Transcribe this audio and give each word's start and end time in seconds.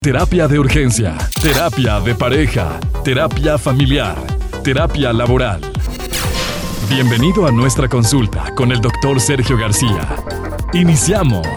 Terapia 0.00 0.46
de 0.46 0.60
urgencia, 0.60 1.18
terapia 1.42 1.98
de 1.98 2.14
pareja, 2.14 2.78
terapia 3.02 3.58
familiar, 3.58 4.16
terapia 4.62 5.12
laboral. 5.12 5.60
Bienvenido 6.88 7.44
a 7.46 7.50
nuestra 7.50 7.88
consulta 7.88 8.54
con 8.54 8.70
el 8.70 8.80
doctor 8.80 9.20
Sergio 9.20 9.58
García. 9.58 10.14
Iniciamos. 10.72 11.48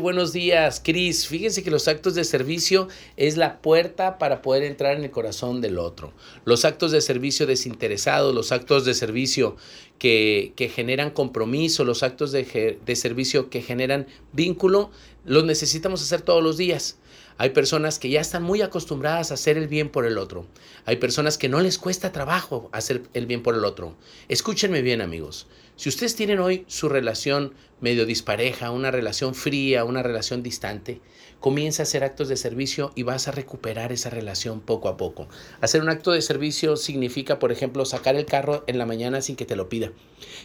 Buenos 0.00 0.32
días, 0.32 0.82
Cris. 0.84 1.28
Fíjense 1.28 1.62
que 1.62 1.70
los 1.70 1.86
actos 1.86 2.16
de 2.16 2.24
servicio 2.24 2.88
es 3.16 3.36
la 3.36 3.62
puerta 3.62 4.18
para 4.18 4.42
poder 4.42 4.64
entrar 4.64 4.96
en 4.96 5.04
el 5.04 5.12
corazón 5.12 5.60
del 5.60 5.78
otro. 5.78 6.12
Los 6.44 6.64
actos 6.64 6.90
de 6.90 7.00
servicio 7.00 7.46
desinteresados, 7.46 8.34
los 8.34 8.50
actos 8.50 8.84
de 8.84 8.94
servicio 8.94 9.54
que, 9.98 10.70
generan 10.74 11.10
compromiso, 11.10 11.84
los 11.84 12.02
actos 12.02 12.32
de, 12.32 12.78
de 12.84 12.96
servicio 12.96 13.50
que 13.50 13.62
generan 13.62 14.06
vínculo, 14.32 14.90
los 15.24 15.44
necesitamos 15.44 16.02
hacer 16.02 16.22
todos 16.22 16.42
los 16.42 16.56
días. 16.56 16.98
Hay 17.38 17.50
personas 17.50 17.98
que 17.98 18.10
ya 18.10 18.20
están 18.20 18.42
muy 18.42 18.62
acostumbradas 18.62 19.30
a 19.30 19.34
hacer 19.34 19.56
el 19.56 19.68
bien 19.68 19.88
por 19.88 20.04
el 20.04 20.18
otro. 20.18 20.46
Hay 20.84 20.96
personas 20.96 21.38
que 21.38 21.48
no 21.48 21.60
les 21.60 21.78
cuesta 21.78 22.12
trabajo 22.12 22.68
hacer 22.72 23.02
el 23.14 23.26
bien 23.26 23.42
por 23.42 23.54
el 23.54 23.64
otro. 23.64 23.96
Escúchenme 24.28 24.82
bien 24.82 25.00
amigos. 25.00 25.46
Si 25.76 25.88
ustedes 25.88 26.14
tienen 26.14 26.38
hoy 26.38 26.64
su 26.68 26.88
relación 26.88 27.54
medio 27.80 28.06
dispareja, 28.06 28.70
una 28.70 28.90
relación 28.90 29.34
fría, 29.34 29.84
una 29.84 30.02
relación 30.02 30.42
distante, 30.42 31.00
comienza 31.40 31.82
a 31.82 31.84
hacer 31.84 32.04
actos 32.04 32.28
de 32.28 32.36
servicio 32.36 32.92
y 32.94 33.02
vas 33.02 33.26
a 33.26 33.32
recuperar 33.32 33.90
esa 33.90 34.10
relación 34.10 34.60
poco 34.60 34.88
a 34.88 34.96
poco. 34.96 35.28
Hacer 35.60 35.82
un 35.82 35.88
acto 35.88 36.12
de 36.12 36.22
servicio 36.22 36.76
significa, 36.76 37.40
por 37.40 37.50
ejemplo, 37.50 37.84
sacar 37.84 38.14
el 38.14 38.26
carro 38.26 38.62
en 38.68 38.78
la 38.78 38.86
mañana 38.86 39.22
sin 39.22 39.34
que 39.34 39.46
te 39.46 39.56
lo 39.56 39.68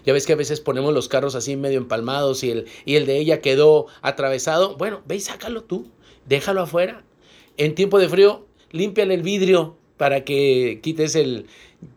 Ya 0.06 0.14
ves 0.14 0.26
que 0.26 0.34
a 0.34 0.38
veces 0.38 0.62
ponemos 0.62 0.94
los 0.94 1.08
carros 1.08 1.36
así 1.36 1.56
medio 1.56 1.78
empalmados 1.78 2.44
y 2.44 2.52
el, 2.52 2.66
y 2.86 2.96
el 2.96 3.06
de 3.06 3.18
ella 3.18 3.42
quedó 3.42 3.88
atravesado. 4.02 4.76
Bueno, 4.78 5.02
ve 5.06 5.18
y 5.18 5.20
sácalo 5.20 5.64
tú 5.64 5.88
déjalo 6.28 6.62
afuera. 6.62 7.04
En 7.58 7.76
tiempo 7.76 8.00
de 8.00 8.10
frío, 8.10 8.46
límpiale 8.72 9.14
el 9.14 9.24
vidrio 9.24 9.78
para 9.98 10.24
que 10.24 10.80
quites 10.84 11.16
el... 11.16 11.48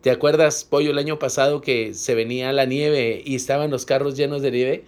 ¿Te 0.01 0.11
acuerdas, 0.11 0.63
Pollo, 0.63 0.91
el 0.91 0.97
año 0.97 1.17
pasado 1.17 1.61
que 1.61 1.93
se 1.93 2.13
venía 2.13 2.53
la 2.53 2.65
nieve 2.65 3.21
y 3.25 3.35
estaban 3.35 3.71
los 3.71 3.85
carros 3.85 4.15
llenos 4.15 4.41
de 4.41 4.51
nieve? 4.51 4.83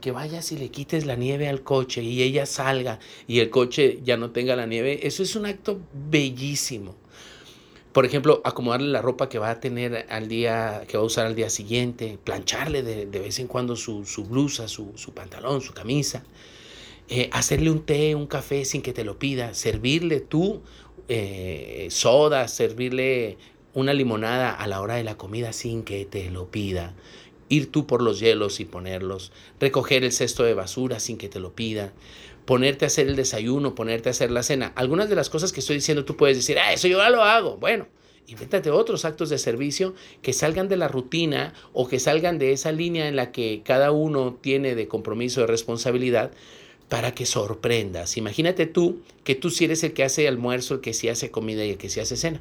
Que 0.00 0.12
vayas 0.12 0.52
y 0.52 0.58
le 0.58 0.68
quites 0.68 1.04
la 1.04 1.16
nieve 1.16 1.48
al 1.48 1.62
coche 1.62 2.02
y 2.02 2.22
ella 2.22 2.46
salga 2.46 3.00
y 3.26 3.40
el 3.40 3.50
coche 3.50 3.98
ya 4.04 4.16
no 4.16 4.30
tenga 4.30 4.54
la 4.54 4.66
nieve. 4.66 5.06
Eso 5.06 5.22
es 5.22 5.34
un 5.34 5.46
acto 5.46 5.80
bellísimo. 6.10 6.94
Por 7.96 8.04
ejemplo, 8.04 8.42
acomodarle 8.44 8.88
la 8.88 9.00
ropa 9.00 9.30
que 9.30 9.38
va 9.38 9.48
a 9.48 9.58
tener 9.58 10.04
al 10.10 10.28
día, 10.28 10.82
que 10.86 10.98
va 10.98 11.02
a 11.02 11.06
usar 11.06 11.24
al 11.24 11.34
día 11.34 11.48
siguiente, 11.48 12.18
plancharle 12.22 12.82
de, 12.82 13.06
vez 13.06 13.38
en 13.38 13.46
cuando 13.46 13.74
su, 13.74 14.04
blusa, 14.28 14.68
su, 14.68 14.92
su 14.96 15.14
pantalón, 15.14 15.62
su 15.62 15.72
camisa. 15.72 16.22
Eh, 17.08 17.30
hacerle 17.32 17.70
un 17.70 17.86
té, 17.86 18.14
un 18.14 18.26
café 18.26 18.66
sin 18.66 18.82
que 18.82 18.92
te 18.92 19.02
lo 19.02 19.18
pida, 19.18 19.54
servirle 19.54 20.20
tú 20.20 20.60
eh, 21.08 21.86
soda, 21.90 22.48
servirle 22.48 23.38
una 23.72 23.94
limonada 23.94 24.50
a 24.50 24.66
la 24.66 24.82
hora 24.82 24.96
de 24.96 25.04
la 25.04 25.16
comida 25.16 25.54
sin 25.54 25.82
que 25.82 26.04
te 26.04 26.30
lo 26.30 26.50
pida, 26.50 26.94
ir 27.48 27.70
tú 27.70 27.86
por 27.86 28.02
los 28.02 28.20
hielos 28.20 28.60
y 28.60 28.64
ponerlos, 28.64 29.32
recoger 29.60 30.04
el 30.04 30.12
cesto 30.12 30.42
de 30.42 30.54
basura 30.54 31.00
sin 31.00 31.18
que 31.18 31.28
te 31.28 31.40
lo 31.40 31.54
pida, 31.54 31.92
ponerte 32.44 32.84
a 32.84 32.88
hacer 32.88 33.08
el 33.08 33.16
desayuno, 33.16 33.74
ponerte 33.74 34.08
a 34.08 34.12
hacer 34.12 34.30
la 34.30 34.42
cena. 34.42 34.72
Algunas 34.76 35.08
de 35.08 35.16
las 35.16 35.30
cosas 35.30 35.52
que 35.52 35.60
estoy 35.60 35.76
diciendo 35.76 36.04
tú 36.04 36.16
puedes 36.16 36.36
decir, 36.36 36.58
ah, 36.58 36.72
eso 36.72 36.88
yo 36.88 36.98
ya 36.98 37.10
lo 37.10 37.22
hago. 37.22 37.56
Bueno, 37.58 37.86
invéntate 38.26 38.70
otros 38.70 39.04
actos 39.04 39.28
de 39.28 39.38
servicio 39.38 39.94
que 40.22 40.32
salgan 40.32 40.68
de 40.68 40.76
la 40.76 40.88
rutina 40.88 41.54
o 41.72 41.88
que 41.88 42.00
salgan 42.00 42.38
de 42.38 42.52
esa 42.52 42.72
línea 42.72 43.08
en 43.08 43.16
la 43.16 43.32
que 43.32 43.62
cada 43.64 43.90
uno 43.90 44.38
tiene 44.40 44.74
de 44.74 44.88
compromiso, 44.88 45.40
de 45.40 45.46
responsabilidad, 45.46 46.30
para 46.88 47.12
que 47.12 47.26
sorprendas. 47.26 48.16
Imagínate 48.16 48.66
tú 48.66 49.00
que 49.24 49.34
tú 49.34 49.50
si 49.50 49.64
eres 49.64 49.82
el 49.82 49.92
que 49.92 50.04
hace 50.04 50.28
almuerzo, 50.28 50.74
el 50.74 50.80
que 50.80 50.94
sí 50.94 51.08
hace 51.08 51.30
comida 51.30 51.64
y 51.64 51.70
el 51.70 51.78
que 51.78 51.90
sí 51.90 51.98
hace 52.00 52.16
cena. 52.16 52.40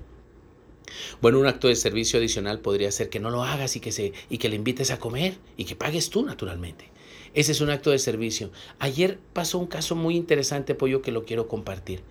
Bueno, 1.26 1.40
un 1.40 1.48
acto 1.48 1.70
de 1.70 1.76
servicio 1.76 2.20
adicional 2.20 2.60
podría 2.60 2.92
ser 2.92 3.10
que 3.10 3.20
no 3.20 3.32
lo 3.32 3.42
hagas 3.42 3.76
y 3.76 3.80
que, 3.80 3.92
se, 3.92 4.14
y 4.30 4.38
que 4.38 4.48
le 4.48 4.58
invites 4.58 4.92
a 4.92 5.00
comer 5.00 5.40
y 5.58 5.66
que 5.66 5.76
pagues 5.76 6.12
tú 6.12 6.24
naturalmente. 6.24 6.92
Ese 7.34 7.52
es 7.52 7.62
un 7.62 7.72
acto 7.72 7.90
de 7.90 7.98
servicio. 7.98 8.52
Ayer 8.78 9.18
pasó 9.34 9.58
un 9.58 9.66
caso 9.66 9.96
muy 9.96 10.18
interesante, 10.18 10.76
Pollo, 10.76 11.02
que 11.02 11.12
lo 11.12 11.26
quiero 11.26 11.48
compartir. 11.48 12.04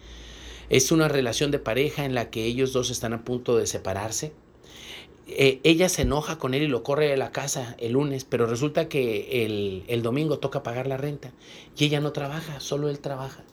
Es 0.69 0.91
una 0.91 1.07
relación 1.07 1.53
de 1.53 1.61
pareja 1.61 2.05
en 2.05 2.17
la 2.17 2.29
que 2.29 2.45
ellos 2.45 2.73
dos 2.73 2.91
están 2.91 3.13
a 3.13 3.23
punto 3.23 3.57
de 3.57 3.69
separarse 3.69 4.33
eh, 5.29 5.61
ella 5.63 5.89
se 5.89 6.03
enoja 6.03 6.41
con 6.41 6.53
él 6.53 6.65
y 6.65 6.67
lo 6.67 6.83
corre 6.83 7.07
de 7.07 7.17
la 7.17 7.31
casa 7.31 7.77
el 7.79 7.93
lunes, 7.93 8.25
pero 8.25 8.47
resulta 8.47 8.89
que 8.89 9.47
el, 9.47 9.85
el, 9.87 10.03
domingo 10.03 10.41
toca 10.41 10.65
pagar 10.65 10.89
la 10.89 10.97
renta 10.97 11.31
y 11.79 11.85
ella 11.85 12.01
no 12.01 12.11
trabaja, 12.11 12.59
solo 12.59 12.89
él 12.89 12.99
trabaja. 12.99 13.45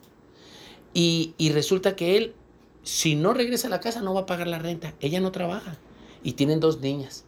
Y, 0.95 1.35
y 1.37 1.51
resulta 1.51 1.95
que 1.95 2.17
él, 2.17 2.33
si 2.83 3.15
no 3.15 3.33
regresa 3.33 3.67
a 3.67 3.71
la 3.71 3.79
casa, 3.79 4.01
no 4.01 4.13
va 4.13 4.21
a 4.21 4.25
pagar 4.25 4.47
la 4.47 4.59
renta. 4.59 4.93
Ella 4.99 5.19
no 5.19 5.31
trabaja 5.31 5.77
y 6.23 6.33
tienen 6.33 6.59
dos 6.59 6.81
niñas. 6.81 7.25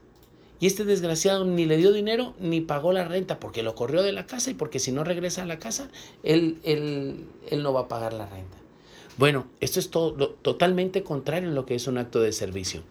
Y 0.59 0.67
este 0.67 0.85
desgraciado 0.85 1.43
ni 1.45 1.65
le 1.65 1.77
dio 1.77 1.91
dinero 1.91 2.33
ni 2.39 2.61
pagó 2.61 2.93
la 2.93 3.03
renta 3.03 3.39
porque 3.39 3.63
lo 3.63 3.75
corrió 3.75 4.01
de 4.01 4.13
la 4.13 4.25
casa 4.25 4.51
y 4.51 4.53
porque 4.53 4.79
si 4.79 4.91
no 4.91 5.03
regresa 5.03 5.43
a 5.43 5.45
la 5.45 5.59
casa, 5.59 5.89
él, 6.23 6.59
él, 6.63 7.25
él 7.49 7.63
no 7.63 7.73
va 7.73 7.81
a 7.81 7.87
pagar 7.87 8.13
la 8.13 8.27
renta. 8.27 8.57
Bueno, 9.17 9.45
esto 9.59 9.79
es 9.79 9.89
todo, 9.89 10.29
totalmente 10.29 11.03
contrario 11.03 11.49
a 11.49 11.53
lo 11.53 11.65
que 11.65 11.75
es 11.75 11.87
un 11.87 11.97
acto 11.97 12.21
de 12.21 12.31
servicio 12.31 12.83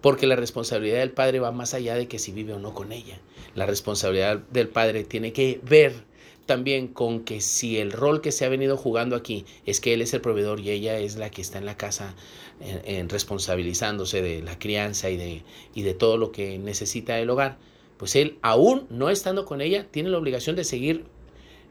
porque 0.00 0.26
la 0.26 0.36
responsabilidad 0.36 0.98
del 0.98 1.10
padre 1.10 1.40
va 1.40 1.52
más 1.52 1.74
allá 1.74 1.94
de 1.94 2.08
que 2.08 2.18
si 2.18 2.32
vive 2.32 2.52
o 2.52 2.58
no 2.58 2.74
con 2.74 2.92
ella. 2.92 3.18
La 3.54 3.66
responsabilidad 3.66 4.38
del 4.50 4.68
padre 4.68 5.04
tiene 5.04 5.32
que 5.32 5.60
ver 5.62 6.04
también 6.48 6.88
con 6.88 7.20
que 7.20 7.42
si 7.42 7.78
el 7.78 7.92
rol 7.92 8.22
que 8.22 8.32
se 8.32 8.46
ha 8.46 8.48
venido 8.48 8.76
jugando 8.78 9.14
aquí 9.14 9.44
es 9.66 9.80
que 9.80 9.92
él 9.92 10.00
es 10.00 10.14
el 10.14 10.22
proveedor 10.22 10.58
y 10.60 10.70
ella 10.70 10.98
es 10.98 11.16
la 11.16 11.30
que 11.30 11.42
está 11.42 11.58
en 11.58 11.66
la 11.66 11.76
casa 11.76 12.16
en, 12.60 13.08
responsabilizándose 13.10 14.22
de 14.22 14.42
la 14.42 14.58
crianza 14.58 15.10
y 15.10 15.18
de, 15.18 15.42
y 15.74 15.82
de 15.82 15.92
todo 15.94 16.16
lo 16.16 16.32
que 16.32 16.58
necesita 16.58 17.20
el 17.20 17.28
hogar, 17.28 17.58
pues 17.98 18.16
él 18.16 18.38
aún 18.40 18.86
no 18.88 19.10
estando 19.10 19.44
con 19.44 19.60
ella 19.60 19.86
tiene 19.90 20.08
la 20.08 20.16
obligación 20.18 20.56
de 20.56 20.64
seguir 20.64 21.04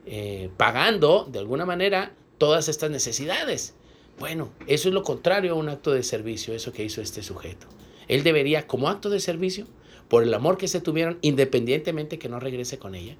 eh, 0.06 0.48
pagando 0.56 1.28
de 1.30 1.40
alguna 1.40 1.66
manera 1.66 2.14
todas 2.38 2.68
estas 2.68 2.90
necesidades. 2.90 3.74
Bueno, 4.20 4.52
eso 4.68 4.88
es 4.88 4.94
lo 4.94 5.02
contrario 5.02 5.52
a 5.52 5.56
un 5.56 5.68
acto 5.68 5.90
de 5.90 6.04
servicio, 6.04 6.54
eso 6.54 6.72
que 6.72 6.84
hizo 6.84 7.02
este 7.02 7.22
sujeto. 7.24 7.66
Él 8.06 8.22
debería, 8.22 8.68
como 8.68 8.88
acto 8.88 9.10
de 9.10 9.18
servicio, 9.18 9.66
por 10.08 10.22
el 10.22 10.32
amor 10.32 10.56
que 10.56 10.68
se 10.68 10.80
tuvieron, 10.80 11.18
independientemente 11.20 12.18
que 12.18 12.28
no 12.28 12.40
regrese 12.40 12.78
con 12.78 12.94
ella, 12.94 13.16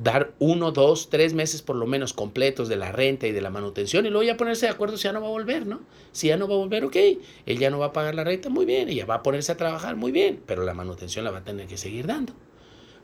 dar 0.00 0.32
uno, 0.38 0.72
dos, 0.72 1.10
tres 1.10 1.34
meses 1.34 1.60
por 1.60 1.76
lo 1.76 1.86
menos 1.86 2.12
completos 2.12 2.68
de 2.68 2.76
la 2.76 2.92
renta 2.92 3.26
y 3.26 3.32
de 3.32 3.42
la 3.42 3.50
manutención 3.50 4.06
y 4.06 4.10
luego 4.10 4.24
ya 4.24 4.36
ponerse 4.36 4.66
de 4.66 4.72
acuerdo 4.72 4.96
si 4.96 5.04
ya 5.04 5.12
no 5.12 5.20
va 5.20 5.26
a 5.26 5.30
volver, 5.30 5.66
¿no? 5.66 5.80
Si 6.12 6.28
ya 6.28 6.36
no 6.36 6.48
va 6.48 6.54
a 6.54 6.58
volver, 6.58 6.84
ok, 6.84 6.96
él 7.46 7.58
ya 7.58 7.70
no 7.70 7.78
va 7.78 7.86
a 7.86 7.92
pagar 7.92 8.14
la 8.14 8.24
renta, 8.24 8.48
muy 8.48 8.64
bien, 8.64 8.88
ella 8.88 9.04
va 9.04 9.16
a 9.16 9.22
ponerse 9.22 9.52
a 9.52 9.56
trabajar, 9.56 9.96
muy 9.96 10.12
bien, 10.12 10.40
pero 10.46 10.64
la 10.64 10.74
manutención 10.74 11.24
la 11.24 11.30
va 11.30 11.38
a 11.38 11.44
tener 11.44 11.66
que 11.66 11.76
seguir 11.76 12.06
dando. 12.06 12.32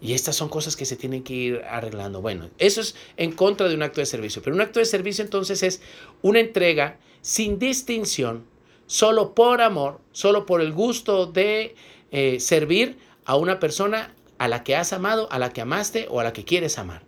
Y 0.00 0.12
estas 0.12 0.36
son 0.36 0.48
cosas 0.48 0.76
que 0.76 0.84
se 0.84 0.96
tienen 0.96 1.24
que 1.24 1.34
ir 1.34 1.62
arreglando. 1.68 2.22
Bueno, 2.22 2.48
eso 2.58 2.80
es 2.80 2.94
en 3.16 3.32
contra 3.32 3.68
de 3.68 3.74
un 3.74 3.82
acto 3.82 4.00
de 4.00 4.06
servicio, 4.06 4.42
pero 4.42 4.54
un 4.54 4.62
acto 4.62 4.78
de 4.78 4.86
servicio 4.86 5.24
entonces 5.24 5.62
es 5.62 5.82
una 6.22 6.40
entrega 6.40 6.98
sin 7.20 7.58
distinción 7.58 8.44
solo 8.86 9.34
por 9.34 9.60
amor, 9.60 10.00
solo 10.12 10.46
por 10.46 10.60
el 10.60 10.72
gusto 10.72 11.26
de 11.26 11.74
eh, 12.12 12.40
servir 12.40 12.96
a 13.24 13.36
una 13.36 13.60
persona 13.60 14.14
a 14.38 14.48
la 14.48 14.62
que 14.62 14.76
has 14.76 14.92
amado, 14.92 15.30
a 15.30 15.38
la 15.38 15.52
que 15.52 15.60
amaste 15.60 16.06
o 16.10 16.20
a 16.20 16.24
la 16.24 16.32
que 16.32 16.44
quieres 16.44 16.78
amar. 16.78 17.02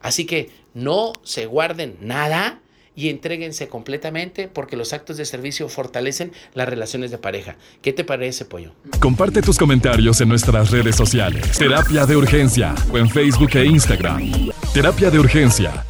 Así 0.00 0.24
que 0.24 0.50
no 0.74 1.12
se 1.22 1.46
guarden 1.46 1.96
nada 2.00 2.60
y 2.94 3.10
entréguense 3.10 3.68
completamente 3.68 4.48
porque 4.48 4.76
los 4.76 4.92
actos 4.92 5.18
de 5.18 5.26
servicio 5.26 5.68
fortalecen 5.68 6.32
las 6.54 6.68
relaciones 6.68 7.10
de 7.10 7.18
pareja. 7.18 7.56
¿Qué 7.82 7.92
te 7.92 8.04
parece, 8.04 8.46
Pollo? 8.46 8.72
Comparte 9.00 9.42
tus 9.42 9.58
comentarios 9.58 10.20
en 10.20 10.28
nuestras 10.28 10.70
redes 10.70 10.96
sociales. 10.96 11.58
Terapia 11.58 12.06
de 12.06 12.16
Urgencia 12.16 12.74
o 12.90 12.98
en 12.98 13.10
Facebook 13.10 13.50
e 13.54 13.66
Instagram. 13.66 14.50
Terapia 14.72 15.10
de 15.10 15.18
Urgencia 15.18 15.84